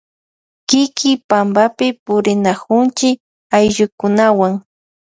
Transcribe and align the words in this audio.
Kiki 0.69 1.11
pampapi 1.29 1.87
purinakunchi 2.03 3.09
ayllukunawan. 3.55 4.53